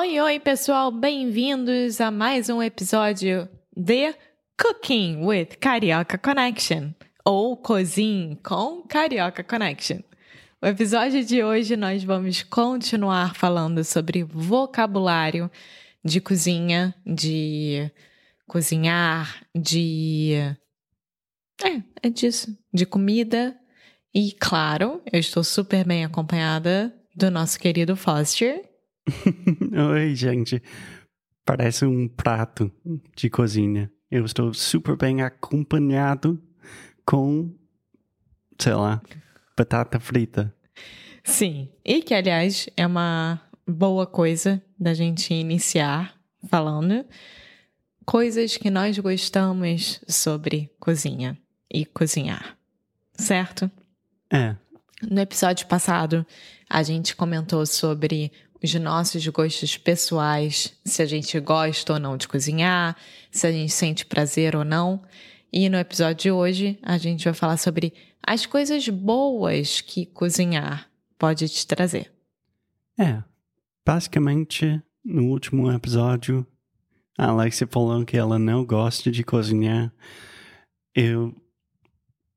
Oi, 0.00 0.18
oi, 0.18 0.40
pessoal, 0.40 0.90
bem-vindos 0.90 2.00
a 2.00 2.10
mais 2.10 2.48
um 2.48 2.62
episódio 2.62 3.46
de 3.76 4.14
Cooking 4.58 5.26
with 5.26 5.58
Carioca 5.60 6.16
Connection 6.16 6.92
ou 7.22 7.54
Cozinhe 7.54 8.34
com 8.36 8.80
Carioca 8.88 9.44
Connection. 9.44 9.98
O 10.62 10.66
episódio 10.66 11.22
de 11.22 11.44
hoje 11.44 11.76
nós 11.76 12.02
vamos 12.02 12.42
continuar 12.42 13.34
falando 13.34 13.84
sobre 13.84 14.24
vocabulário 14.24 15.50
de 16.02 16.18
cozinha, 16.18 16.94
de 17.04 17.92
cozinhar, 18.46 19.44
de. 19.54 20.32
É, 21.62 22.06
é 22.06 22.08
disso. 22.08 22.56
De 22.72 22.86
comida. 22.86 23.54
E, 24.14 24.32
claro, 24.32 25.02
eu 25.12 25.20
estou 25.20 25.44
super 25.44 25.84
bem 25.84 26.06
acompanhada 26.06 26.90
do 27.14 27.30
nosso 27.30 27.60
querido 27.60 27.94
Foster. 27.94 28.69
Oi, 29.92 30.14
gente. 30.14 30.62
Parece 31.44 31.84
um 31.84 32.06
prato 32.06 32.70
de 33.16 33.28
cozinha. 33.28 33.90
Eu 34.10 34.24
estou 34.24 34.52
super 34.54 34.96
bem 34.96 35.22
acompanhado 35.22 36.40
com, 37.04 37.52
sei 38.58 38.74
lá, 38.74 39.02
batata 39.56 39.98
frita. 39.98 40.54
Sim, 41.24 41.68
e 41.84 42.02
que 42.02 42.14
aliás 42.14 42.68
é 42.76 42.86
uma 42.86 43.40
boa 43.66 44.06
coisa 44.06 44.62
da 44.78 44.94
gente 44.94 45.32
iniciar 45.32 46.14
falando 46.48 47.04
coisas 48.04 48.56
que 48.56 48.70
nós 48.70 48.98
gostamos 48.98 50.00
sobre 50.08 50.70
cozinha 50.80 51.38
e 51.72 51.84
cozinhar, 51.84 52.56
certo? 53.14 53.70
É. 54.32 54.56
No 55.02 55.20
episódio 55.20 55.66
passado, 55.66 56.26
a 56.68 56.82
gente 56.82 57.14
comentou 57.14 57.64
sobre 57.64 58.32
os 58.62 58.74
nossos 58.74 59.26
gostos 59.28 59.76
pessoais, 59.76 60.74
se 60.84 61.02
a 61.02 61.06
gente 61.06 61.38
gosta 61.40 61.94
ou 61.94 61.98
não 61.98 62.16
de 62.16 62.28
cozinhar, 62.28 62.96
se 63.30 63.46
a 63.46 63.52
gente 63.52 63.72
sente 63.72 64.04
prazer 64.04 64.54
ou 64.54 64.64
não. 64.64 65.02
E 65.52 65.68
no 65.68 65.78
episódio 65.78 66.16
de 66.16 66.30
hoje, 66.30 66.78
a 66.82 66.98
gente 66.98 67.24
vai 67.24 67.34
falar 67.34 67.56
sobre 67.56 67.92
as 68.22 68.46
coisas 68.46 68.88
boas 68.88 69.80
que 69.80 70.06
cozinhar 70.06 70.88
pode 71.18 71.48
te 71.48 71.66
trazer. 71.66 72.12
É. 72.98 73.22
Basicamente, 73.84 74.80
no 75.04 75.24
último 75.30 75.72
episódio, 75.72 76.46
a 77.18 77.28
Alexia 77.28 77.66
falou 77.66 78.04
que 78.04 78.16
ela 78.16 78.38
não 78.38 78.64
gosta 78.64 79.10
de 79.10 79.24
cozinhar. 79.24 79.92
Eu 80.94 81.34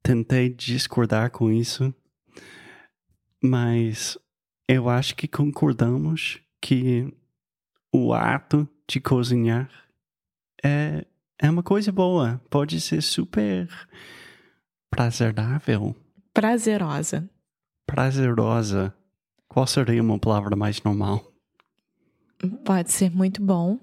tentei 0.02 0.50
discordar 0.50 1.32
com 1.32 1.52
isso, 1.52 1.94
mas 3.42 4.18
eu 4.74 4.90
acho 4.90 5.16
que 5.16 5.28
concordamos 5.28 6.40
que 6.62 7.14
o 7.92 8.14
ato 8.14 8.68
de 8.88 9.00
cozinhar 9.00 9.70
é 10.64 11.06
é 11.44 11.50
uma 11.50 11.62
coisa 11.62 11.92
boa. 11.92 12.42
Pode 12.50 12.80
ser 12.80 13.02
super 13.02 13.68
prazerável. 14.90 15.94
Prazerosa. 16.34 17.30
Prazerosa. 17.86 18.96
Qual 19.50 19.68
seria 19.68 20.02
uma 20.02 20.18
palavra 20.18 20.56
mais 20.56 20.82
normal? 20.82 21.22
Pode 22.64 22.92
ser 22.92 23.12
muito 23.12 23.42
bom. 23.42 23.78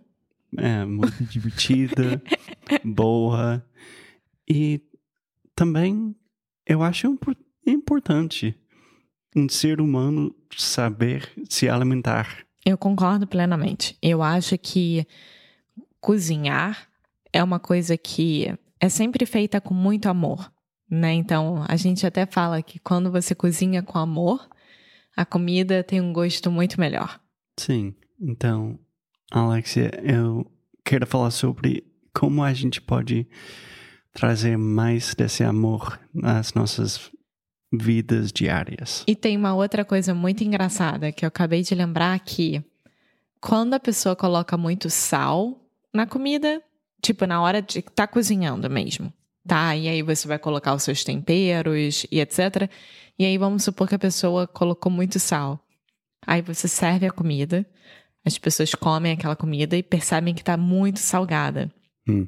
É, 0.57 0.87
muito 0.87 1.23
divertida, 1.25 2.23
boa. 2.83 3.63
E 4.49 4.81
também 5.55 6.17
eu 6.67 6.83
acho 6.83 7.15
importante 7.67 8.59
um 9.35 9.49
ser 9.49 9.81
humano 9.81 10.35
saber 10.57 11.31
se 11.49 11.69
alimentar. 11.69 12.45
Eu 12.65 12.77
concordo 12.77 13.27
plenamente. 13.27 13.97
Eu 14.03 14.23
acho 14.23 14.59
que 14.59 15.07
cozinhar 16.01 16.89
é 17.33 17.43
uma 17.43 17.59
coisa 17.59 17.97
que 17.97 18.53
é 18.79 18.89
sempre 18.89 19.25
feita 19.27 19.61
com 19.61 19.75
muito 19.75 20.09
amor, 20.09 20.53
né? 20.91 21.13
Então, 21.13 21.65
a 21.69 21.77
gente 21.77 22.07
até 22.07 22.27
fala 22.27 22.63
que 22.63 22.79
quando 22.79 23.11
você 23.11 23.35
cozinha 23.35 23.83
com 23.83 23.99
amor, 23.99 24.49
a 25.17 25.25
comida 25.25 25.85
tem 25.85 26.01
um 26.01 26.13
gosto 26.13 26.51
muito 26.51 26.81
melhor. 26.81 27.21
Sim. 27.59 27.95
Então, 28.21 28.79
Alexia, 29.31 29.91
eu 30.03 30.51
quero 30.85 31.07
falar 31.07 31.31
sobre 31.31 31.85
como 32.13 32.43
a 32.43 32.53
gente 32.53 32.81
pode 32.81 33.27
trazer 34.13 34.57
mais 34.57 35.15
desse 35.15 35.45
amor 35.45 36.01
nas 36.13 36.53
nossas 36.55 37.11
vidas 37.73 38.33
diárias. 38.33 39.05
E 39.07 39.15
tem 39.15 39.37
uma 39.37 39.55
outra 39.55 39.85
coisa 39.85 40.15
muito 40.15 40.43
engraçada 40.43 41.13
que 41.13 41.25
eu 41.25 41.29
acabei 41.29 41.63
de 41.63 41.75
lembrar 41.75 42.19
que 42.21 42.63
quando 43.41 43.75
a 43.75 43.81
pessoa 43.81 44.17
coloca 44.17 44.57
muito 44.57 44.91
sal 44.91 45.59
na 45.93 46.07
comida, 46.07 46.63
tipo 47.01 47.27
na 47.27 47.41
hora 47.41 47.63
de 47.63 47.79
estar 47.79 47.93
tá 47.93 48.07
cozinhando 48.07 48.69
mesmo, 48.69 49.13
tá? 49.47 49.75
E 49.77 49.89
aí 49.89 50.03
você 50.03 50.27
vai 50.27 50.39
colocar 50.39 50.75
os 50.75 50.83
seus 50.83 51.05
temperos 51.05 52.07
e 52.11 52.21
etc. 52.21 52.69
E 53.19 53.25
aí 53.25 53.39
vamos 53.39 53.65
supor 53.65 53.89
que 53.89 53.95
a 53.95 53.99
pessoa 53.99 54.47
colocou 54.47 54.91
muito 54.91 55.19
sal. 55.19 55.65
Aí 56.27 56.43
você 56.43 56.69
serve 56.69 57.07
a 57.07 57.11
comida, 57.11 57.67
as 58.25 58.37
pessoas 58.37 58.75
comem 58.75 59.13
aquela 59.13 59.37
comida 59.37 59.77
e 59.77 59.83
percebem 59.83 60.35
que 60.35 60.45
tá 60.45 60.57
muito 60.57 60.99
salgada. 60.99 61.73
Hum. 62.09 62.27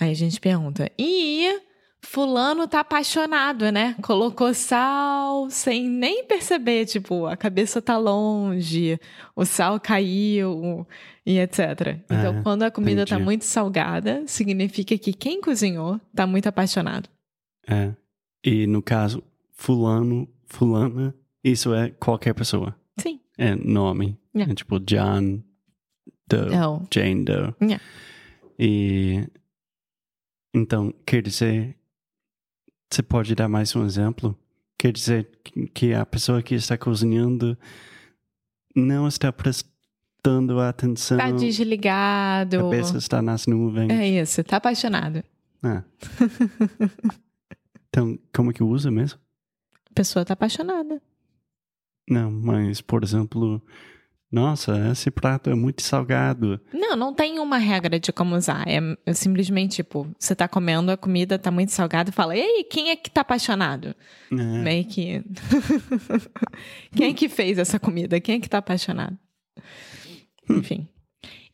Aí 0.00 0.10
a 0.10 0.14
gente 0.14 0.40
pergunta: 0.40 0.90
"E 0.98 1.60
fulano 2.04 2.68
tá 2.68 2.80
apaixonado, 2.80 3.70
né? 3.72 3.96
Colocou 4.02 4.52
sal 4.54 5.48
sem 5.50 5.88
nem 5.88 6.24
perceber, 6.24 6.86
tipo, 6.86 7.26
a 7.26 7.36
cabeça 7.36 7.80
tá 7.82 7.96
longe, 7.98 8.98
o 9.34 9.44
sal 9.44 9.80
caiu 9.80 10.86
e 11.26 11.38
etc. 11.38 11.98
Então, 12.04 12.38
É, 12.38 12.42
quando 12.42 12.62
a 12.62 12.70
comida 12.70 13.04
tá 13.06 13.14
entendi. 13.16 13.24
muito 13.24 13.44
salgada, 13.44 14.22
significa 14.26 14.96
que 14.98 15.12
quem 15.12 15.40
cozinhou 15.40 16.00
tá 16.14 16.26
muito 16.26 16.46
apaixonado. 16.48 17.08
É. 17.68 17.92
E 18.44 18.66
no 18.66 18.82
caso, 18.82 19.22
fulano, 19.52 20.28
fulana, 20.46 21.14
isso 21.42 21.72
é 21.74 21.90
qualquer 21.90 22.34
pessoa. 22.34 22.76
Sim. 22.98 23.18
É 23.38 23.54
nome. 23.54 24.18
Yeah. 24.34 24.52
É 24.52 24.54
tipo 24.54 24.78
John 24.80 25.42
Doe, 26.28 26.50
Jane 26.92 27.24
Doe. 27.24 27.54
Yeah. 27.60 27.82
E 28.58 29.26
então, 30.54 30.92
quer 31.04 31.22
dizer, 31.22 31.76
você 32.94 33.02
pode 33.02 33.34
dar 33.34 33.48
mais 33.48 33.74
um 33.74 33.84
exemplo? 33.84 34.38
Quer 34.78 34.92
dizer 34.92 35.28
que- 35.72 35.92
a 35.92 36.06
pessoa 36.06 36.40
que 36.42 36.54
está 36.54 36.78
cozinhando 36.78 37.58
não 38.74 39.08
está 39.08 39.32
prestando 39.32 40.60
atenção, 40.60 41.18
tá 41.18 41.24
a 41.26 41.30
desligado. 41.32 42.58
cabeça 42.58 42.96
está 42.96 43.20
nas 43.20 43.46
nuvens. 43.48 43.90
É 43.90 44.06
isso, 44.22 44.44
tá 44.44 44.58
apaixonado. 44.58 45.24
Ah. 45.60 45.82
então, 47.88 48.16
como 48.32 48.50
é 48.50 48.54
que 48.54 48.62
usa 48.62 48.90
mesmo? 48.92 49.18
A 49.90 49.94
pessoa 49.94 50.24
tá 50.24 50.34
apaixonada. 50.34 51.02
Não, 52.08 52.30
mas, 52.30 52.80
por 52.80 53.02
exemplo, 53.02 53.60
nossa, 54.34 54.90
esse 54.90 55.12
prato 55.12 55.48
é 55.48 55.54
muito 55.54 55.80
salgado. 55.80 56.60
Não, 56.72 56.96
não 56.96 57.14
tem 57.14 57.38
uma 57.38 57.56
regra 57.56 58.00
de 58.00 58.12
como 58.12 58.34
usar. 58.34 58.64
É, 58.66 59.14
simplesmente, 59.14 59.76
tipo, 59.76 60.12
você 60.18 60.34
tá 60.34 60.48
comendo, 60.48 60.90
a 60.90 60.96
comida 60.96 61.38
tá 61.38 61.52
muito 61.52 61.70
salgada 61.70 62.10
e 62.10 62.12
fala, 62.12 62.36
ei, 62.36 62.64
quem 62.64 62.90
é 62.90 62.96
que 62.96 63.08
tá 63.08 63.20
apaixonado? 63.20 63.94
É, 64.32 64.34
Meio 64.34 64.84
que. 64.86 65.22
quem 66.96 67.10
é 67.10 67.14
que 67.14 67.28
fez 67.28 67.58
essa 67.58 67.78
comida? 67.78 68.20
Quem 68.20 68.34
é 68.34 68.40
que 68.40 68.48
tá 68.48 68.58
apaixonado? 68.58 69.16
Enfim. 70.50 70.88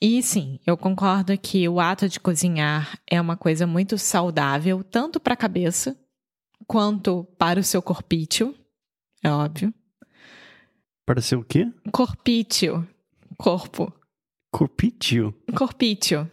E 0.01 0.23
sim, 0.23 0.59
eu 0.67 0.75
concordo 0.75 1.37
que 1.37 1.69
o 1.69 1.79
ato 1.79 2.09
de 2.09 2.19
cozinhar 2.19 2.99
é 3.07 3.21
uma 3.21 3.37
coisa 3.37 3.67
muito 3.67 3.99
saudável, 3.99 4.83
tanto 4.83 5.21
para 5.21 5.35
a 5.35 5.37
cabeça 5.37 5.95
quanto 6.67 7.25
para 7.37 7.61
o 7.61 7.63
seu 7.63 7.83
corpício, 7.83 8.55
é 9.23 9.31
óbvio. 9.31 9.75
Para 11.11 11.21
ser 11.21 11.35
o 11.35 11.43
quê? 11.43 11.69
Corpício, 11.91 12.89
corpo. 13.37 13.93
Corpício. 14.53 15.35
Corpício, 15.57 16.31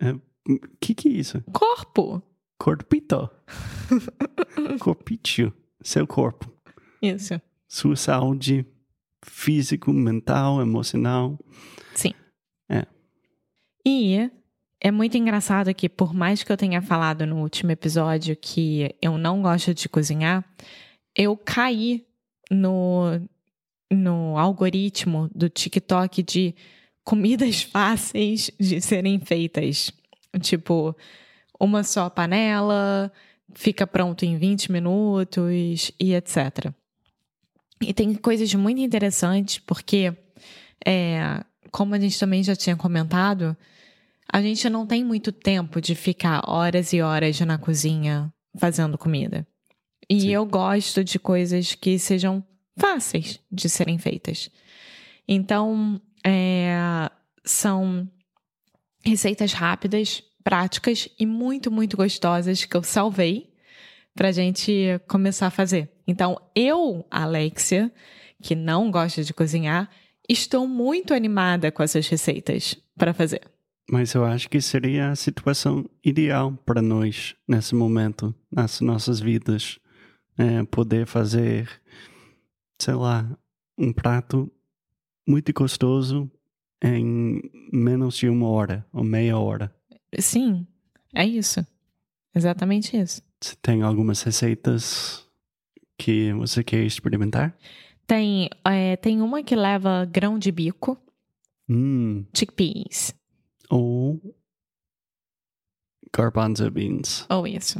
O 0.00 0.60
que 0.80 0.94
que 0.94 1.08
é 1.08 1.10
isso? 1.10 1.42
corpo. 1.52 2.22
Corpito. 2.56 3.28
Corpício. 4.78 5.52
Seu 5.82 6.06
corpo. 6.06 6.48
Isso. 7.02 7.40
Sua 7.66 7.96
saúde 7.96 8.64
físico, 9.20 9.92
mental, 9.92 10.62
emocional. 10.62 11.36
Sim. 11.92 12.14
É. 12.68 12.86
E 13.84 14.30
é 14.80 14.92
muito 14.92 15.16
engraçado 15.16 15.74
que, 15.74 15.88
por 15.88 16.14
mais 16.14 16.44
que 16.44 16.52
eu 16.52 16.56
tenha 16.56 16.80
falado 16.80 17.26
no 17.26 17.40
último 17.40 17.72
episódio 17.72 18.36
que 18.36 18.94
eu 19.02 19.18
não 19.18 19.42
gosto 19.42 19.74
de 19.74 19.88
cozinhar, 19.88 20.44
eu 21.16 21.36
caí 21.36 22.06
no, 22.48 23.20
no 23.92 24.38
algoritmo 24.38 25.30
do 25.34 25.48
TikTok 25.48 26.22
de 26.22 26.54
comidas 27.04 27.62
fáceis 27.62 28.50
de 28.58 28.80
serem 28.80 29.20
feitas. 29.20 29.92
Tipo, 30.40 30.96
uma 31.60 31.84
só 31.84 32.08
panela, 32.08 33.12
fica 33.54 33.86
pronto 33.86 34.24
em 34.24 34.36
20 34.36 34.72
minutos 34.72 35.92
e 36.00 36.14
etc. 36.14 36.72
E 37.80 37.92
tem 37.92 38.14
coisas 38.14 38.54
muito 38.54 38.80
interessantes, 38.80 39.58
porque, 39.58 40.12
é, 40.86 41.44
como 41.70 41.94
a 41.94 42.00
gente 42.00 42.18
também 42.18 42.42
já 42.42 42.56
tinha 42.56 42.76
comentado, 42.76 43.56
a 44.32 44.40
gente 44.40 44.68
não 44.70 44.86
tem 44.86 45.04
muito 45.04 45.32
tempo 45.32 45.80
de 45.80 45.94
ficar 45.94 46.48
horas 46.48 46.92
e 46.92 47.02
horas 47.02 47.38
na 47.40 47.58
cozinha 47.58 48.32
fazendo 48.56 48.96
comida. 48.96 49.46
E 50.08 50.22
Sim. 50.22 50.28
eu 50.30 50.46
gosto 50.46 51.02
de 51.02 51.18
coisas 51.18 51.74
que 51.74 51.98
sejam 51.98 52.44
fáceis 52.76 53.40
de 53.50 53.68
serem 53.68 53.98
feitas. 53.98 54.50
Então, 55.26 56.00
é, 56.24 57.10
são 57.44 58.08
receitas 59.04 59.52
rápidas, 59.52 60.22
práticas 60.42 61.08
e 61.18 61.26
muito, 61.26 61.70
muito 61.70 61.96
gostosas 61.96 62.64
que 62.64 62.76
eu 62.76 62.82
salvei 62.82 63.52
pra 64.14 64.32
gente 64.32 65.00
começar 65.08 65.46
a 65.46 65.50
fazer. 65.50 65.90
Então, 66.06 66.40
eu, 66.54 67.06
Alexia, 67.10 67.90
que 68.42 68.54
não 68.54 68.90
gosta 68.90 69.22
de 69.22 69.32
cozinhar, 69.32 69.88
estou 70.28 70.66
muito 70.66 71.14
animada 71.14 71.70
com 71.70 71.82
essas 71.82 72.06
receitas 72.08 72.76
para 72.96 73.14
fazer. 73.14 73.42
Mas 73.90 74.14
eu 74.14 74.24
acho 74.24 74.48
que 74.48 74.60
seria 74.60 75.10
a 75.10 75.16
situação 75.16 75.88
ideal 76.04 76.52
para 76.64 76.80
nós 76.80 77.34
nesse 77.46 77.74
momento, 77.74 78.34
nas 78.50 78.80
nossas 78.80 79.20
vidas. 79.20 79.78
É, 80.38 80.64
poder 80.64 81.06
fazer, 81.06 81.68
sei 82.82 82.94
lá, 82.94 83.38
um 83.78 83.92
prato 83.92 84.50
muito 85.26 85.52
gostoso 85.52 86.28
em 86.82 87.40
menos 87.72 88.16
de 88.16 88.28
uma 88.28 88.48
hora 88.48 88.84
ou 88.92 89.04
meia 89.04 89.38
hora. 89.38 89.72
Sim, 90.18 90.66
é 91.14 91.24
isso. 91.24 91.64
Exatamente 92.34 92.96
isso. 92.96 93.22
Você 93.40 93.54
tem 93.62 93.82
algumas 93.82 94.20
receitas 94.22 95.24
que 95.96 96.32
você 96.32 96.64
quer 96.64 96.84
experimentar? 96.84 97.56
Tem, 98.06 98.50
é, 98.64 98.96
tem 98.96 99.20
uma 99.22 99.42
que 99.44 99.54
leva 99.54 100.04
grão 100.04 100.38
de 100.38 100.50
bico, 100.50 100.98
Hum, 101.68 102.26
chickpeas, 102.36 103.14
ou 103.70 104.20
garbanzo 106.12 106.68
beans. 106.70 107.24
ou 107.30 107.46
isso. 107.46 107.78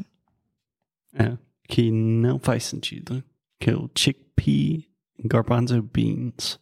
É, 1.13 1.37
que 1.69 1.91
não 1.91 2.39
faz 2.39 2.65
sentido. 2.65 3.23
Que 3.61 3.73
o 3.73 3.91
chickpea 3.97 4.85
garbanzo 5.25 5.83
beans. 5.83 6.59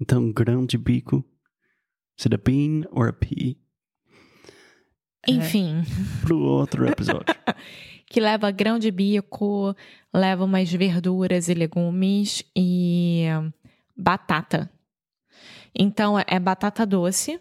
Então, 0.00 0.32
grão 0.32 0.66
de 0.66 0.76
bico. 0.78 1.24
Is 2.18 2.26
it 2.26 2.34
a 2.34 2.38
bean 2.38 2.84
or 2.90 3.08
a 3.08 3.12
pea? 3.12 3.56
Enfim, 5.26 5.82
Pro 6.22 6.38
outro 6.38 6.86
episódio. 6.86 7.34
que 8.06 8.20
leva 8.20 8.50
grão 8.50 8.78
de 8.78 8.90
bico, 8.90 9.74
leva 10.12 10.44
umas 10.44 10.70
verduras 10.70 11.48
e 11.48 11.54
legumes 11.54 12.44
e 12.54 13.24
batata. 13.96 14.70
Então 15.74 16.16
é 16.18 16.38
batata 16.38 16.86
doce 16.86 17.40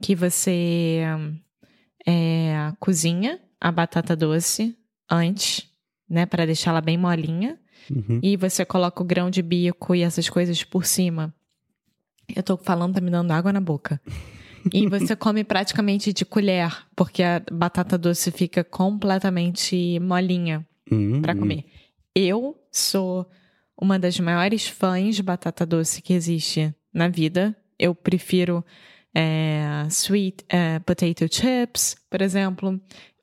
que 0.00 0.14
você 0.14 1.02
é, 2.06 2.72
cozinha 2.78 3.40
a 3.60 3.72
batata 3.72 4.14
doce 4.14 4.78
antes, 5.10 5.68
né, 6.08 6.24
para 6.24 6.46
deixá-la 6.46 6.80
bem 6.80 6.96
molinha. 6.96 7.58
Uhum. 7.90 8.20
E 8.22 8.36
você 8.36 8.64
coloca 8.64 9.02
o 9.02 9.06
grão 9.06 9.30
de 9.30 9.42
bico 9.42 9.94
e 9.94 10.02
essas 10.02 10.28
coisas 10.28 10.62
por 10.64 10.84
cima. 10.84 11.34
Eu 12.34 12.42
tô 12.42 12.56
falando, 12.56 12.94
tá 12.94 13.00
me 13.00 13.10
dando 13.10 13.30
água 13.32 13.52
na 13.52 13.60
boca. 13.60 14.00
E 14.72 14.86
você 14.88 15.14
come 15.14 15.44
praticamente 15.44 16.12
de 16.12 16.24
colher, 16.26 16.84
porque 16.96 17.22
a 17.22 17.40
batata 17.50 17.96
doce 17.96 18.30
fica 18.32 18.62
completamente 18.64 19.98
molinha 20.00 20.66
Uhum. 20.90 21.22
para 21.22 21.34
comer. 21.34 21.64
Eu 22.14 22.56
sou 22.72 23.26
uma 23.80 23.98
das 23.98 24.18
maiores 24.18 24.66
fãs 24.66 25.14
de 25.14 25.22
batata 25.22 25.64
doce 25.64 26.02
que 26.02 26.12
existe 26.12 26.74
na 26.92 27.08
vida. 27.08 27.56
Eu 27.78 27.94
prefiro 27.94 28.64
é, 29.14 29.86
sweet 29.88 30.44
é, 30.48 30.80
potato 30.80 31.26
chips, 31.32 31.96
por 32.10 32.20
exemplo. 32.20 32.80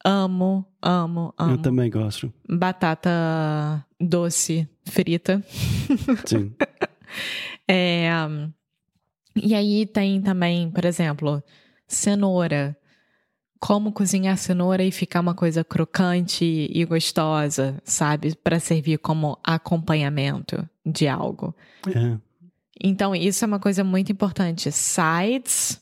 Amo, 0.07 0.63
amo, 0.80 1.34
Eu 1.40 1.46
amo 1.46 1.57
também 1.57 1.90
gosto. 1.90 2.31
batata 2.48 3.84
doce 4.00 4.69
frita. 4.86 5.44
Sim. 6.25 6.54
É, 7.68 8.07
e 9.36 9.56
aí 9.56 9.86
tem 9.88 10.22
também, 10.22 10.69
por 10.69 10.86
exemplo, 10.86 11.44
cenoura. 11.88 12.78
Como 13.60 13.92
cozinhar 13.92 14.38
cenoura 14.38 14.84
e 14.84 14.92
ficar 14.92 15.22
uma 15.22 15.34
coisa 15.34 15.63
crocante 15.63 16.46
e 16.72 16.86
gostosa, 16.86 17.81
sabe? 17.84 18.36
Para 18.36 18.60
servir 18.60 19.00
como 19.00 19.40
acompanhamento 19.44 20.69
de 20.86 21.07
algo. 21.07 21.56
É. 21.88 22.16
Então, 22.80 23.16
isso 23.16 23.44
é 23.44 23.48
uma 23.48 23.60
coisa 23.60 23.84
muito 23.84 24.12
importante. 24.12 24.72
Sides, 24.72 25.81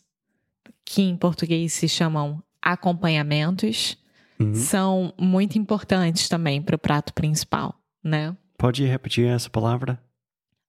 que 0.85 1.01
em 1.01 1.17
português 1.17 1.73
se 1.73 1.89
chamam 1.89 2.41
acompanhamentos, 2.61 3.97
Uhum. 4.43 4.55
são 4.55 5.13
muito 5.19 5.57
importantes 5.57 6.27
também 6.29 6.61
para 6.61 6.75
o 6.75 6.79
prato 6.79 7.13
principal, 7.13 7.75
né? 8.03 8.35
Pode 8.57 8.85
repetir 8.85 9.27
essa 9.27 9.49
palavra? 9.49 10.01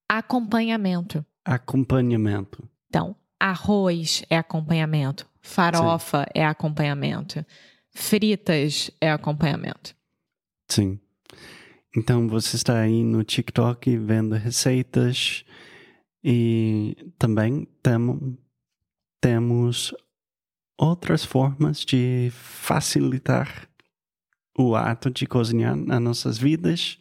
Acompanhamento. 0.09 1.25
Acompanhamento. 1.45 2.69
Então, 2.89 3.17
arroz 3.39 4.25
é 4.31 4.39
acompanhamento, 4.39 5.29
farofa 5.41 6.27
é 6.35 6.45
acompanhamento, 6.45 7.45
fritas 7.91 8.91
é 9.01 9.11
acompanhamento. 9.11 9.95
Sim. 10.69 10.99
Então 11.97 12.29
você 12.29 12.57
está 12.57 12.81
aí 12.81 13.05
no 13.05 13.23
TikTok 13.23 13.97
vendo 13.99 14.35
receitas 14.35 15.45
e 16.23 16.97
também 17.19 17.69
temo, 17.83 18.37
temos 19.21 19.95
outras 20.77 21.25
formas 21.25 21.85
de 21.85 22.31
facilitar 22.33 23.69
o 24.57 24.75
ato 24.75 25.11
de 25.11 25.27
cozinhar 25.27 25.77
nas 25.77 26.01
nossas 26.01 26.39
vidas. 26.39 26.99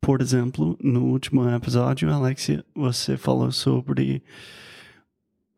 Por 0.00 0.20
exemplo, 0.20 0.76
no 0.82 1.04
último 1.04 1.48
episódio, 1.48 2.12
Alexia, 2.12 2.64
você 2.74 3.16
falou 3.16 3.52
sobre 3.52 4.22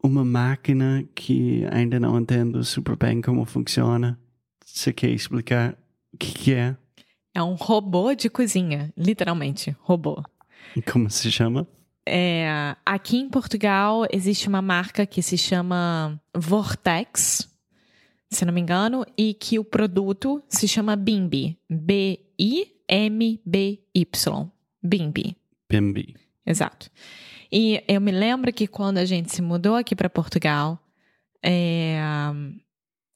uma 0.02 0.24
máquina 0.24 1.02
que 1.14 1.64
ainda 1.72 1.98
não 1.98 2.18
entendo 2.20 2.62
super 2.62 2.94
bem 2.94 3.22
como 3.22 3.44
funciona. 3.46 4.18
Você 4.64 4.92
quer 4.92 5.10
explicar 5.10 5.78
o 6.12 6.18
que 6.18 6.32
que 6.32 6.52
é? 6.52 6.76
É 7.34 7.42
um 7.42 7.54
robô 7.54 8.14
de 8.14 8.28
cozinha, 8.28 8.92
literalmente, 8.96 9.74
robô. 9.80 10.22
Como 10.92 11.08
se 11.10 11.32
chama? 11.32 11.66
É, 12.06 12.76
aqui 12.84 13.16
em 13.16 13.28
Portugal 13.28 14.06
existe 14.12 14.48
uma 14.48 14.60
marca 14.60 15.06
que 15.06 15.22
se 15.22 15.38
chama 15.38 16.20
Vortex, 16.36 17.48
se 18.30 18.44
não 18.44 18.52
me 18.52 18.60
engano, 18.60 19.06
e 19.16 19.32
que 19.32 19.58
o 19.58 19.64
produto 19.64 20.42
se 20.48 20.68
chama 20.68 20.96
Bimbi. 20.96 21.58
B-I-M-B-Y. 21.70 22.10
Bimbi. 24.82 25.36
Bimbi. 25.70 26.14
Exato. 26.46 26.90
E 27.50 27.82
eu 27.88 28.00
me 28.00 28.12
lembro 28.12 28.52
que 28.52 28.66
quando 28.66 28.98
a 28.98 29.04
gente 29.04 29.32
se 29.32 29.40
mudou 29.40 29.76
aqui 29.76 29.94
para 29.94 30.10
Portugal, 30.10 30.78
é, 31.42 31.98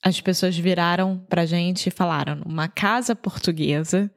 as 0.02 0.20
pessoas 0.20 0.56
viraram 0.56 1.18
pra 1.28 1.44
gente 1.44 1.88
e 1.88 1.90
falaram: 1.90 2.42
uma 2.46 2.68
casa 2.68 3.14
portuguesa 3.16 4.10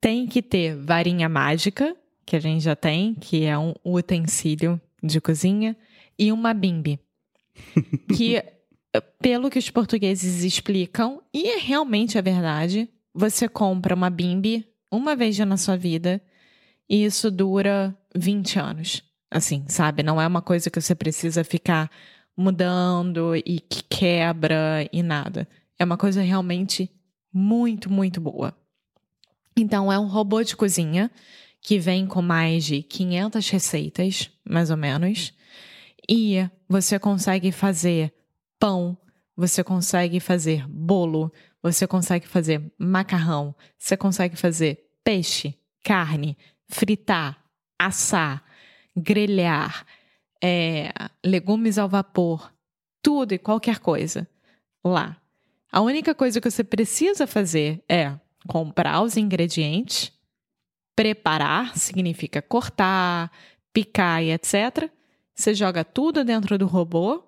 tem 0.00 0.26
que 0.26 0.42
ter 0.42 0.76
varinha 0.76 1.28
mágica, 1.28 1.96
que 2.24 2.36
a 2.36 2.40
gente 2.40 2.62
já 2.62 2.76
tem, 2.76 3.14
que 3.14 3.44
é 3.44 3.58
um 3.58 3.74
utensílio 3.84 4.80
de 5.02 5.20
cozinha, 5.20 5.76
e 6.18 6.30
uma 6.32 6.52
bimbi. 6.52 6.98
que, 8.16 8.42
pelo 9.20 9.50
que 9.50 9.58
os 9.58 9.70
portugueses 9.70 10.44
explicam, 10.44 11.22
e 11.32 11.50
é 11.50 11.58
realmente 11.58 12.18
a 12.18 12.22
verdade, 12.22 12.88
você 13.14 13.48
compra 13.48 13.94
uma 13.94 14.10
bimbi 14.10 14.66
uma 14.90 15.14
vez 15.14 15.38
na 15.38 15.56
sua 15.56 15.76
vida 15.76 16.20
e 16.88 17.04
isso 17.04 17.30
dura 17.30 17.96
20 18.14 18.58
anos. 18.58 19.02
Assim, 19.30 19.64
sabe? 19.68 20.02
Não 20.02 20.20
é 20.20 20.26
uma 20.26 20.42
coisa 20.42 20.68
que 20.68 20.80
você 20.80 20.94
precisa 20.94 21.44
ficar 21.44 21.88
mudando 22.36 23.36
e 23.36 23.60
que 23.60 23.84
quebra 23.84 24.88
e 24.92 25.02
nada. 25.02 25.48
É 25.78 25.84
uma 25.84 25.96
coisa 25.96 26.20
realmente 26.20 26.90
muito, 27.32 27.88
muito 27.88 28.20
boa. 28.20 28.52
Então, 29.56 29.92
é 29.92 29.98
um 29.98 30.08
robô 30.08 30.42
de 30.42 30.56
cozinha 30.56 31.10
que 31.60 31.78
vem 31.78 32.06
com 32.06 32.22
mais 32.22 32.64
de 32.64 32.82
500 32.82 33.48
receitas, 33.50 34.30
mais 34.44 34.70
ou 34.70 34.76
menos. 34.76 35.32
E 36.08 36.48
você 36.68 36.98
consegue 36.98 37.52
fazer 37.52 38.12
pão, 38.58 38.96
você 39.36 39.62
consegue 39.62 40.20
fazer 40.20 40.66
bolo, 40.68 41.32
você 41.62 41.86
consegue 41.86 42.26
fazer 42.26 42.72
macarrão, 42.78 43.54
você 43.78 43.96
consegue 43.96 44.36
fazer 44.36 44.90
peixe, 45.04 45.54
carne, 45.84 46.36
fritar, 46.68 47.42
assar, 47.78 48.44
grelhar, 48.96 49.86
é, 50.42 50.90
legumes 51.24 51.78
ao 51.78 51.88
vapor, 51.88 52.52
tudo 53.02 53.32
e 53.32 53.38
qualquer 53.38 53.78
coisa 53.78 54.28
lá. 54.84 55.16
A 55.72 55.80
única 55.80 56.14
coisa 56.14 56.40
que 56.40 56.50
você 56.50 56.64
precisa 56.64 57.26
fazer 57.26 57.82
é 57.88 58.12
comprar 58.48 59.02
os 59.02 59.16
ingredientes, 59.16 60.12
preparar 61.00 61.78
significa 61.78 62.42
cortar, 62.42 63.32
picar 63.72 64.22
e 64.22 64.32
etc. 64.32 64.90
Você 65.34 65.54
joga 65.54 65.82
tudo 65.82 66.22
dentro 66.22 66.58
do 66.58 66.66
robô, 66.66 67.24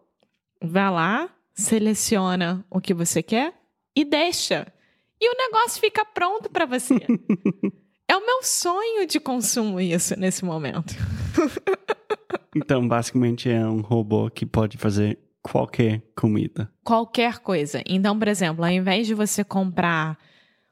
vai 0.60 0.90
lá, 0.90 1.30
seleciona 1.54 2.62
o 2.68 2.82
que 2.82 2.92
você 2.92 3.22
quer 3.22 3.54
e 3.96 4.04
deixa. 4.04 4.70
E 5.18 5.26
o 5.26 5.34
negócio 5.34 5.80
fica 5.80 6.04
pronto 6.04 6.50
para 6.50 6.66
você. 6.66 6.96
é 8.06 8.14
o 8.14 8.26
meu 8.26 8.42
sonho 8.42 9.06
de 9.06 9.18
consumo 9.18 9.80
isso 9.80 10.20
nesse 10.20 10.44
momento. 10.44 10.94
então, 12.54 12.86
basicamente 12.86 13.48
é 13.48 13.66
um 13.66 13.80
robô 13.80 14.28
que 14.28 14.44
pode 14.44 14.76
fazer 14.76 15.18
qualquer 15.40 16.02
comida. 16.14 16.70
Qualquer 16.84 17.38
coisa. 17.38 17.82
Então, 17.86 18.18
por 18.18 18.28
exemplo, 18.28 18.62
ao 18.62 18.70
invés 18.70 19.06
de 19.06 19.14
você 19.14 19.42
comprar 19.42 20.18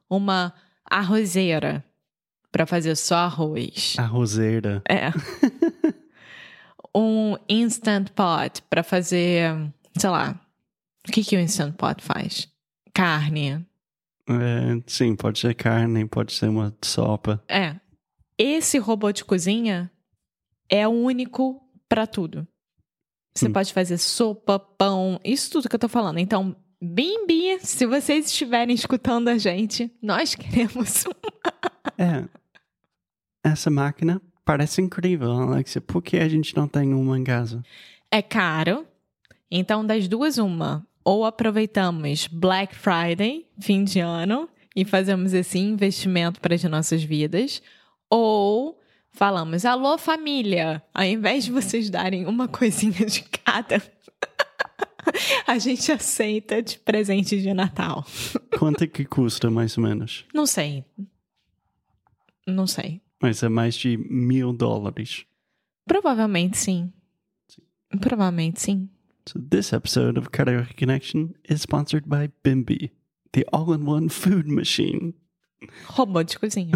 uma 0.07 0.53
arrozeira 0.85 1.83
para 2.51 2.67
fazer 2.67 2.97
só 2.97 3.17
arroz. 3.17 3.97
Arrozeira. 3.99 4.83
É. 4.89 5.11
um 6.95 7.37
instant 7.49 8.11
pot 8.11 8.63
para 8.63 8.83
fazer, 8.83 9.53
sei 9.97 10.11
lá, 10.11 10.41
o 11.09 11.13
que 11.13 11.25
que 11.25 11.37
o 11.37 11.41
instant 11.41 11.75
pot 11.75 12.03
faz? 12.03 12.49
Carne. 12.93 13.67
É, 14.29 14.83
sim, 14.87 15.17
pode 15.17 15.39
ser 15.39 15.55
carne, 15.55 16.07
pode 16.07 16.33
ser 16.33 16.49
uma 16.49 16.75
sopa. 16.83 17.43
É. 17.49 17.77
Esse 18.39 18.79
robô 18.79 19.13
de 19.13 19.25
cozinha 19.25 19.91
é 20.69 20.87
único 20.87 21.61
para 21.89 22.07
tudo. 22.07 22.47
Você 23.35 23.49
hum. 23.49 23.53
pode 23.53 23.73
fazer 23.73 23.99
sopa, 23.99 24.59
pão, 24.59 25.21
isso 25.25 25.51
tudo 25.51 25.69
que 25.69 25.75
eu 25.75 25.81
tô 25.81 25.89
falando. 25.89 26.19
Então, 26.19 26.57
Bimbi, 26.83 27.59
se 27.61 27.85
vocês 27.85 28.27
estiverem 28.27 28.75
escutando 28.75 29.29
a 29.29 29.37
gente, 29.37 29.93
nós 30.03 30.35
queremos 30.37 31.05
É. 31.99 32.25
Essa 33.43 33.71
máquina 33.71 34.21
parece 34.45 34.83
incrível, 34.83 35.33
Alexia. 35.33 35.81
Por 35.81 36.03
que 36.03 36.19
a 36.19 36.29
gente 36.29 36.57
não 36.57 36.69
tem 36.69 36.93
uma 36.93 37.19
em 37.19 37.25
casa? 37.25 37.63
É 38.11 38.21
caro. 38.21 38.87
Então, 39.51 39.85
das 39.85 40.07
duas, 40.07 40.39
uma. 40.39 40.87
Ou 41.05 41.25
aproveitamos 41.25 42.27
Black 42.27 42.75
Friday, 42.75 43.47
fim 43.59 43.85
de 43.85 44.01
ano, 44.01 44.49
e 44.77 44.85
fazemos 44.85 45.33
esse 45.33 45.59
investimento 45.59 46.41
para 46.41 46.55
as 46.55 46.63
nossas 46.65 47.03
vidas. 47.03 47.63
Ou 48.09 48.79
falamos, 49.13 49.65
alô 49.65 49.99
família, 49.99 50.83
ao 50.95 51.05
invés 51.05 51.45
de 51.45 51.53
vocês 51.53 51.91
darem 51.91 52.27
uma 52.27 52.47
coisinha 52.49 53.07
de 53.07 53.23
cada, 53.23 53.83
a 55.47 55.59
gente 55.59 55.91
aceita 55.91 56.63
de 56.63 56.79
presente 56.79 57.41
de 57.41 57.53
Natal. 57.53 58.05
Quanto 58.59 58.85
é 58.85 58.87
que 58.87 59.05
custa, 59.05 59.51
mais 59.51 59.77
ou 59.77 59.85
menos? 59.85 60.25
Não 60.35 60.47
sei. 60.47 60.85
Não 62.47 62.67
sei. 62.67 63.01
Mas 63.21 63.43
é 63.43 63.49
mais 63.49 63.75
de 63.75 63.97
mil 63.97 64.53
dólares. 64.53 65.25
Provavelmente 65.87 66.57
sim. 66.59 66.93
sim. 67.49 67.99
Provavelmente 67.99 68.61
sim. 68.61 68.89
So 69.29 69.39
this 69.39 69.73
episode 69.73 70.19
of 70.19 70.31
Karaoke 70.31 70.75
Connection 70.75 71.35
is 71.49 71.63
sponsored 71.63 72.09
by 72.09 72.31
Bimby, 72.43 72.91
the 73.33 73.45
all-in-one 73.53 74.09
food 74.09 74.49
machine. 74.49 75.15
Robô 75.87 76.23
de 76.23 76.39
cozinha. 76.39 76.73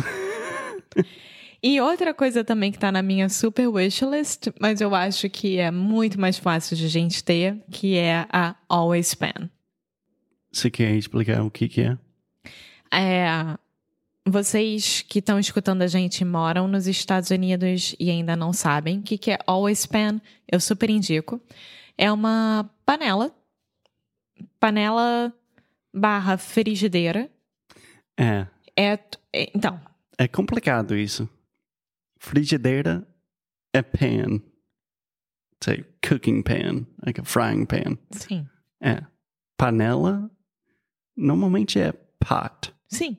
E 1.67 1.81
outra 1.81 2.13
coisa 2.13 2.45
também 2.45 2.71
que 2.71 2.79
tá 2.79 2.93
na 2.93 3.01
minha 3.01 3.27
super 3.31 3.67
wishlist, 3.69 4.49
mas 4.61 4.83
eu 4.83 4.95
acho 4.95 5.31
que 5.31 5.57
é 5.57 5.71
muito 5.71 6.21
mais 6.21 6.39
fácil 6.39 6.77
de 6.77 6.85
a 6.85 6.89
gente 6.89 7.25
ter, 7.25 7.57
que 7.71 7.97
é 7.97 8.27
a 8.31 8.55
Always 8.69 9.15
Pan. 9.15 9.49
Você 10.53 10.71
quer 10.71 10.95
explicar 10.95 11.43
o 11.43 11.51
que, 11.51 11.67
que 11.67 11.81
é? 11.81 11.99
É. 12.93 13.59
Vocês 14.27 15.03
que 15.03 15.19
estão 15.19 15.39
escutando 15.39 15.83
a 15.83 15.87
gente 15.87 16.25
moram 16.25 16.67
nos 16.67 16.87
Estados 16.87 17.31
Unidos 17.31 17.95
e 18.01 18.11
ainda 18.11 18.35
não 18.35 18.55
sabem 18.55 18.99
o 18.99 19.03
que, 19.03 19.19
que 19.19 19.31
é 19.31 19.39
Always 19.47 19.85
Pan, 19.85 20.19
eu 20.51 20.59
super 20.59 20.89
indico. 20.89 21.41
É 21.97 22.11
uma 22.11 22.71
panela, 22.87 23.35
panela 24.59 25.33
barra 25.93 26.39
frigideira. 26.39 27.31
É. 28.17 28.47
É, 28.77 28.99
então. 29.55 29.79
É 30.17 30.27
complicado 30.27 30.97
isso. 30.97 31.29
Frigideira 32.19 33.07
é 33.75 33.83
pan. 33.83 34.41
Say, 35.63 35.85
cooking 36.07 36.43
pan, 36.43 36.87
like 37.05 37.21
a 37.21 37.25
frying 37.25 37.67
pan. 37.67 37.99
Sim. 38.11 38.47
É. 38.81 39.03
Panela 39.57 40.31
normalmente 41.17 41.79
é 41.79 41.93
pot. 41.93 42.75
Sim. 42.89 43.19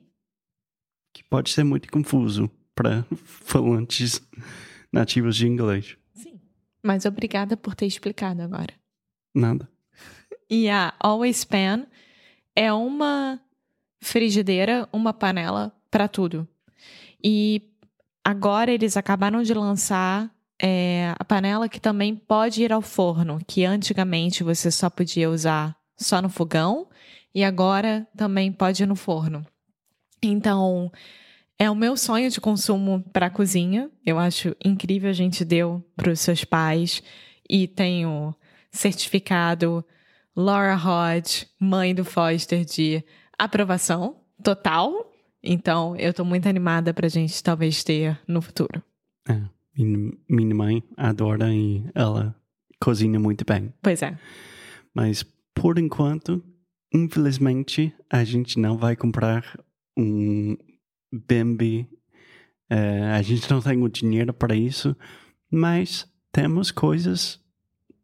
Que 1.16 1.24
pode 1.24 1.50
ser 1.50 1.64
muito 1.64 1.90
confuso 1.90 2.50
para 2.74 3.06
falantes 3.24 4.20
nativos 4.92 5.36
de 5.36 5.46
inglês. 5.46 5.96
Sim. 6.12 6.40
Mas 6.82 7.06
obrigada 7.06 7.56
por 7.56 7.74
ter 7.74 7.86
explicado 7.86 8.42
agora. 8.42 8.74
Nada. 9.34 9.68
E 10.50 10.68
a 10.68 10.92
Always 11.00 11.44
Pan 11.44 11.86
é 12.54 12.72
uma 12.72 13.40
frigideira, 14.00 14.88
uma 14.92 15.14
panela 15.14 15.72
para 15.90 16.06
tudo. 16.06 16.46
E 17.24 17.62
Agora 18.26 18.72
eles 18.72 18.96
acabaram 18.96 19.40
de 19.44 19.54
lançar 19.54 20.28
é, 20.60 21.14
a 21.16 21.24
panela 21.24 21.68
que 21.68 21.78
também 21.78 22.16
pode 22.16 22.60
ir 22.60 22.72
ao 22.72 22.82
forno, 22.82 23.38
que 23.46 23.64
antigamente 23.64 24.42
você 24.42 24.68
só 24.68 24.90
podia 24.90 25.30
usar 25.30 25.76
só 25.96 26.20
no 26.20 26.28
fogão 26.28 26.88
e 27.32 27.44
agora 27.44 28.04
também 28.16 28.50
pode 28.50 28.82
ir 28.82 28.86
no 28.86 28.96
forno. 28.96 29.46
Então, 30.28 30.90
é 31.58 31.70
o 31.70 31.74
meu 31.74 31.96
sonho 31.96 32.30
de 32.30 32.40
consumo 32.40 33.04
para 33.12 33.26
a 33.26 33.30
cozinha. 33.30 33.90
Eu 34.04 34.18
acho 34.18 34.54
incrível 34.64 35.10
a 35.10 35.14
gente 35.14 35.44
deu 35.44 35.84
para 35.96 36.12
os 36.12 36.20
seus 36.20 36.44
pais 36.44 37.02
e 37.48 37.66
tenho 37.66 38.34
certificado 38.70 39.84
Laura 40.34 40.76
Hodge, 40.76 41.46
mãe 41.58 41.94
do 41.94 42.04
Foster, 42.04 42.64
de 42.64 43.02
aprovação 43.38 44.16
total 44.42 45.12
então, 45.46 45.94
eu 45.96 46.12
tô 46.12 46.24
muito 46.24 46.48
animada 46.48 46.92
pra 46.92 47.08
gente 47.08 47.40
talvez 47.42 47.84
ter 47.84 48.18
no 48.26 48.42
futuro. 48.42 48.82
É, 49.28 49.40
minha 50.28 50.54
mãe 50.54 50.82
adora 50.96 51.54
e 51.54 51.84
ela 51.94 52.34
cozinha 52.80 53.20
muito 53.20 53.44
bem. 53.44 53.72
Pois 53.80 54.02
é. 54.02 54.18
Mas, 54.92 55.24
por 55.54 55.78
enquanto, 55.78 56.42
infelizmente, 56.92 57.94
a 58.10 58.24
gente 58.24 58.58
não 58.58 58.76
vai 58.76 58.96
comprar 58.96 59.58
um 59.96 60.56
Bambi. 61.12 61.88
É, 62.68 63.12
a 63.12 63.22
gente 63.22 63.50
não 63.50 63.60
tem 63.60 63.82
o 63.82 63.88
dinheiro 63.88 64.34
para 64.34 64.54
isso, 64.54 64.96
mas 65.50 66.06
temos 66.32 66.70
coisas 66.70 67.40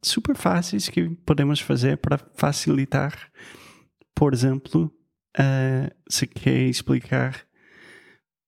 super 0.02 0.36
fáceis 0.36 0.88
que 0.88 1.10
podemos 1.26 1.60
fazer 1.60 1.98
para 1.98 2.18
facilitar. 2.34 3.30
Por 4.14 4.32
exemplo, 4.32 4.92
Uh, 5.38 5.88
você 6.08 6.26
quer 6.26 6.68
explicar 6.68 7.42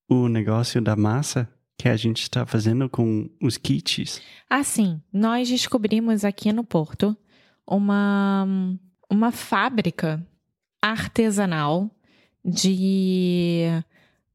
o 0.09 0.29
negócio 0.29 0.83
da 0.83 0.95
massa 0.95 1.51
que 1.79 1.89
a 1.89 1.97
gente 1.97 2.23
está 2.23 2.45
fazendo 2.45 2.89
com 2.91 3.29
os 3.43 3.57
kits? 3.57 4.21
Ah, 4.51 4.63
sim. 4.63 5.01
Nós 5.13 5.49
descobrimos 5.49 6.25
aqui 6.25 6.53
no 6.53 6.63
Porto 6.63 7.17
uma, 7.67 8.47
uma 9.11 9.33
fábrica 9.33 10.25
artesanal 10.83 11.91
de 12.45 13.65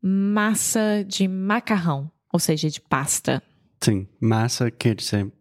massa 0.01 1.03
de 1.07 1.27
macarrão, 1.27 2.11
ou 2.33 2.39
seja, 2.39 2.69
de 2.69 2.81
pasta. 2.81 3.41
Sim, 3.81 4.07
massa 4.19 4.69
quer 4.71 4.95
dizer 4.95 5.31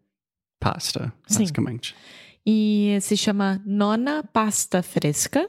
pasta, 0.61 1.13
basicamente. 1.29 1.95
Sim. 1.95 1.99
E 2.47 2.99
se 3.01 3.17
chama 3.17 3.61
Nona 3.67 4.23
Pasta 4.25 4.83
Fresca 4.83 5.49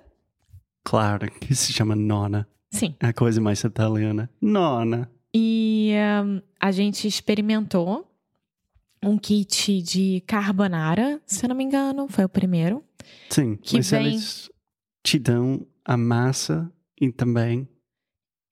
Claro, 0.84 1.30
que 1.32 1.54
se 1.56 1.72
chama 1.72 1.96
Nona. 1.96 2.48
Sim. 2.72 2.96
A 3.00 3.14
coisa 3.14 3.40
mais 3.40 3.64
italiana. 3.64 4.30
Nona. 4.42 5.10
E 5.34 5.94
um, 6.26 6.42
a 6.60 6.72
gente 6.72 7.08
experimentou 7.08 8.10
um 9.04 9.18
kit 9.18 9.82
de 9.82 10.22
carbonara, 10.26 11.22
se 11.26 11.46
eu 11.46 11.50
não 11.50 11.56
me 11.56 11.64
engano, 11.64 12.08
foi 12.08 12.26
o 12.26 12.30
primeiro. 12.30 12.84
Sim, 13.30 13.56
Que 13.58 13.78
mas 13.78 13.92
vem- 13.92 14.08
eles 14.08 14.50
te 15.04 15.20
dão 15.20 15.66
a 15.86 15.96
massa 15.96 16.72
e 17.00 17.12
também. 17.12 17.68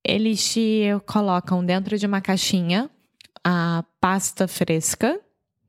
Eles 0.05 0.53
te 0.53 0.83
colocam 1.05 1.65
dentro 1.65 1.97
de 1.97 2.05
uma 2.05 2.21
caixinha 2.21 2.89
a 3.43 3.83
pasta 3.99 4.47
fresca, 4.47 5.19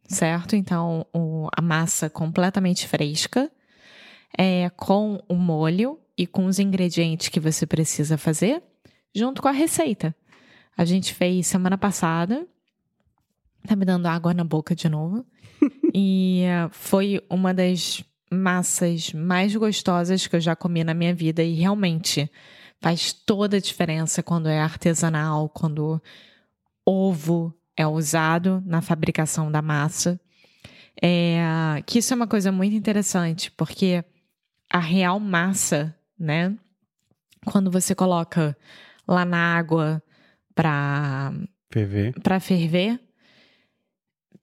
certo? 0.05 0.55
Então, 0.57 1.07
o- 1.15 1.49
a 1.57 1.61
massa 1.63 2.09
completamente 2.11 2.87
fresca, 2.87 3.51
é, 4.37 4.69
com 4.71 5.23
o 5.29 5.35
molho 5.35 5.99
e 6.17 6.27
com 6.27 6.47
os 6.47 6.59
ingredientes 6.59 7.29
que 7.29 7.41
você 7.41 7.67
precisa 7.67 8.17
fazer, 8.19 8.63
junto 9.15 9.41
com 9.43 9.49
a 9.49 9.53
receita. 9.53 10.15
A 10.77 10.85
gente 10.85 11.15
fez 11.15 11.47
semana 11.47 11.77
passada. 11.79 12.47
Tá 13.67 13.75
me 13.75 13.85
dando 13.85 14.07
água 14.07 14.33
na 14.33 14.45
boca 14.45 14.75
de 14.75 14.89
novo. 14.89 15.27
e 15.95 16.43
eh, 16.45 16.69
foi 16.71 17.21
uma 17.29 17.53
das 17.53 18.05
massas 18.31 19.13
mais 19.13 19.55
gostosas 19.57 20.27
que 20.27 20.37
eu 20.37 20.41
já 20.41 20.55
comi 20.55 20.85
na 20.85 20.95
minha 20.95 21.15
vida 21.15 21.43
e 21.43 21.55
realmente 21.55 22.31
faz 22.81 23.13
toda 23.13 23.57
a 23.57 23.61
diferença 23.61 24.23
quando 24.23 24.49
é 24.49 24.61
artesanal, 24.61 25.49
quando 25.49 26.01
ovo 26.85 27.55
é 27.77 27.87
usado 27.87 28.63
na 28.67 28.81
fabricação 28.81 29.51
da 29.51 29.63
massa. 29.63 30.21
É, 31.01 31.83
que 31.87 32.01
isso 32.01 32.13
é 32.13 32.17
uma 32.17 32.27
coisa 32.27 32.51
muito 32.51 32.75
interessante, 32.75 33.51
porque 33.53 34.05
a 34.69 34.79
real 34.79 35.21
massa, 35.21 35.95
né? 36.19 36.57
Quando 37.45 37.71
você 37.71 37.95
coloca 37.95 38.57
lá 39.07 39.25
na 39.25 39.57
água 39.57 40.03
para 40.55 41.33
para 42.23 42.41
ferver, 42.41 43.01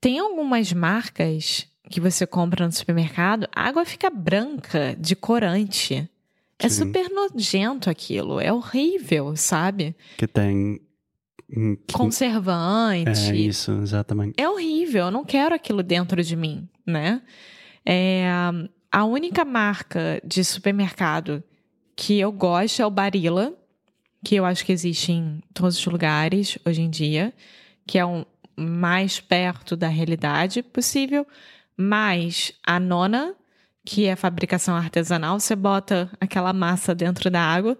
tem 0.00 0.18
algumas 0.18 0.72
marcas 0.72 1.66
que 1.90 2.00
você 2.00 2.26
compra 2.26 2.64
no 2.64 2.72
supermercado, 2.72 3.48
a 3.54 3.68
água 3.68 3.84
fica 3.84 4.08
branca, 4.08 4.96
de 4.98 5.14
corante. 5.14 6.08
É 6.58 6.68
Sim. 6.68 6.84
super 6.84 7.10
nojento 7.10 7.90
aquilo, 7.90 8.40
é 8.40 8.52
horrível, 8.52 9.36
sabe? 9.36 9.94
Que 10.16 10.26
tem. 10.26 10.80
Conservante. 11.92 13.30
É 13.30 13.36
isso, 13.36 13.72
exatamente. 13.82 14.34
É 14.36 14.48
horrível, 14.48 15.06
eu 15.06 15.10
não 15.10 15.24
quero 15.24 15.54
aquilo 15.54 15.82
dentro 15.82 16.22
de 16.22 16.34
mim, 16.34 16.68
né? 16.84 17.22
É, 17.84 18.26
a 18.90 19.04
única 19.04 19.44
marca 19.44 20.20
de 20.24 20.42
supermercado 20.42 21.44
que 21.94 22.18
eu 22.18 22.32
gosto 22.32 22.82
é 22.82 22.86
o 22.86 22.90
Barilla, 22.90 23.54
que 24.24 24.34
eu 24.34 24.44
acho 24.44 24.64
que 24.64 24.72
existe 24.72 25.12
em 25.12 25.40
todos 25.54 25.78
os 25.78 25.86
lugares 25.86 26.58
hoje 26.66 26.82
em 26.82 26.90
dia, 26.90 27.32
que 27.86 27.98
é 27.98 28.04
o 28.04 28.26
mais 28.56 29.20
perto 29.20 29.76
da 29.76 29.86
realidade 29.86 30.62
possível. 30.62 31.26
Mas 31.76 32.52
a 32.66 32.80
nona, 32.80 33.34
que 33.86 34.04
é 34.06 34.16
fabricação 34.16 34.74
artesanal, 34.76 35.38
você 35.40 35.54
bota 35.56 36.10
aquela 36.20 36.52
massa 36.52 36.94
dentro 36.94 37.30
da 37.30 37.40
água, 37.40 37.78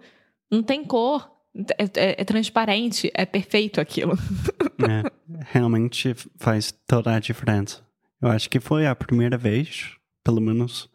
não 0.49 0.63
tem 0.63 0.83
cor, 0.83 1.29
é, 1.77 1.83
é- 1.95 2.21
é 2.21 2.23
transparente, 2.23 3.11
é 3.13 3.25
perfeito 3.25 3.79
aquilo. 3.81 4.13
É, 4.79 5.01
realmente 5.51 6.13
faz 6.37 6.71
toda 6.87 7.13
a 7.15 7.19
diferença. 7.19 7.81
Eu 8.21 8.29
acho 8.29 8.47
que 8.47 8.59
foi 8.59 8.85
a 8.85 8.95
primeira 8.95 9.35
vez, 9.35 9.95
pelo 10.23 10.39
menos, 10.39 10.87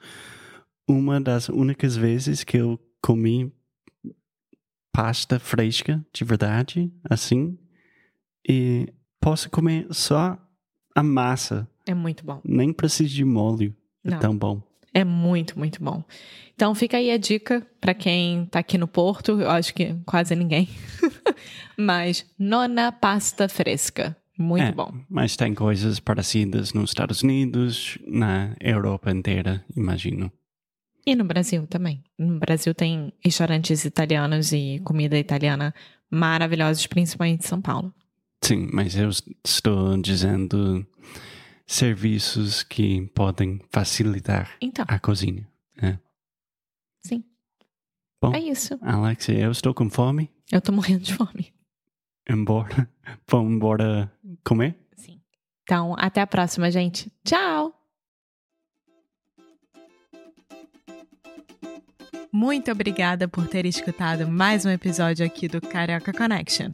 uma 0.88 1.20
das 1.20 1.48
únicas 1.48 1.96
vezes 1.96 2.44
que 2.44 2.56
eu 2.58 2.78
comi 3.02 3.52
pasta 4.92 5.38
fresca, 5.40 6.00
de 6.14 6.24
verdade, 6.24 6.92
assim, 7.10 7.58
e 8.48 8.86
posso 9.20 9.50
comer 9.50 9.86
só 9.90 10.38
a 10.94 11.02
massa, 11.02 11.68
É 11.86 11.92
muito 11.92 12.24
bom. 12.24 12.40
nem 12.44 12.72
preciso 12.72 13.12
de 13.14 13.24
molho. 13.24 13.74
É 14.04 14.10
Não. 14.10 14.18
tão 14.20 14.36
bom. 14.38 14.62
É 14.94 15.04
muito, 15.04 15.58
muito 15.58 15.82
bom. 15.82 16.02
Então 16.54 16.74
fica 16.74 16.96
aí 16.98 17.10
a 17.10 17.16
dica 17.16 17.66
para 17.80 17.94
quem 17.94 18.46
tá 18.46 18.58
aqui 18.58 18.76
no 18.76 18.86
Porto, 18.86 19.40
eu 19.40 19.50
acho 19.50 19.74
que 19.74 19.94
quase 20.06 20.34
ninguém. 20.36 20.68
Mas 21.76 22.26
nona 22.38 22.92
pasta 22.92 23.48
fresca, 23.48 24.16
muito 24.38 24.64
É, 24.64 24.72
bom. 24.72 24.92
Mas 25.08 25.36
tem 25.36 25.54
coisas 25.54 25.98
parecidas 25.98 26.72
nos 26.72 26.90
Estados 26.90 27.22
Unidos, 27.22 27.98
na 28.06 28.54
Europa 28.60 29.10
inteira, 29.10 29.64
imagino. 29.76 30.30
E 31.04 31.16
no 31.16 31.24
Brasil 31.24 31.66
também. 31.66 32.04
No 32.18 32.38
Brasil 32.38 32.74
tem 32.74 33.12
restaurantes 33.24 33.84
italianos 33.84 34.52
e 34.52 34.80
comida 34.84 35.18
italiana 35.18 35.74
maravilhosos, 36.10 36.86
principalmente 36.86 37.44
em 37.44 37.48
São 37.48 37.60
Paulo. 37.60 37.92
Sim, 38.44 38.68
mas 38.72 38.96
eu 38.96 39.08
estou 39.44 39.96
dizendo 40.00 40.86
serviços 41.66 42.62
que 42.62 43.06
podem 43.14 43.60
facilitar 43.70 44.50
Então, 44.60 44.84
a 44.88 44.98
cozinha. 44.98 45.48
sim. 47.04 47.24
Bom. 48.20 48.34
É 48.34 48.38
isso. 48.38 48.78
Alex, 48.82 49.28
eu 49.30 49.50
estou 49.50 49.74
com 49.74 49.90
fome. 49.90 50.30
Eu 50.50 50.60
tô 50.60 50.70
morrendo 50.70 51.00
de 51.02 51.14
fome. 51.14 51.52
Embora, 52.28 52.88
vamos 53.28 53.52
embora 53.52 54.12
comer? 54.44 54.78
Sim. 54.96 55.20
Então, 55.64 55.94
até 55.98 56.20
a 56.20 56.26
próxima, 56.26 56.70
gente. 56.70 57.10
Tchau! 57.24 57.74
Muito 62.32 62.70
obrigada 62.70 63.28
por 63.28 63.46
ter 63.46 63.66
escutado 63.66 64.26
mais 64.26 64.64
um 64.64 64.70
episódio 64.70 65.24
aqui 65.26 65.48
do 65.48 65.60
Carioca 65.60 66.12
Connection. 66.12 66.70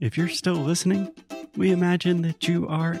If 0.00 0.16
you're 0.16 0.32
still 0.32 0.56
listening, 0.64 1.08
we 1.56 1.70
imagine 1.70 2.22
that 2.22 2.50
you 2.50 2.66
are 2.68 3.00